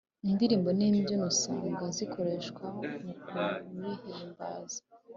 indirimbo 0.29 0.69
n’imbyino 0.77 1.25
usanga 1.31 1.83
zikoreshwa 1.95 2.63
mu 3.03 3.13
kubihimbaza. 3.23 4.81